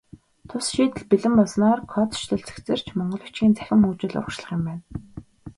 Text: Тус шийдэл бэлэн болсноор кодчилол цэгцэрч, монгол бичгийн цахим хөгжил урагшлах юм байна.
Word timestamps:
Тус 0.47 0.65
шийдэл 0.73 1.03
бэлэн 1.09 1.33
болсноор 1.39 1.79
кодчилол 1.93 2.43
цэгцэрч, 2.47 2.85
монгол 2.97 3.21
бичгийн 3.25 3.53
цахим 3.57 3.81
хөгжил 3.83 4.17
урагшлах 4.19 4.51
юм 4.57 4.61
байна. 4.69 4.83